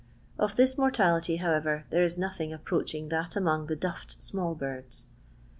[0.39, 5.05] Of this mortality, however, there is nothing approaching that among the duffed small birds.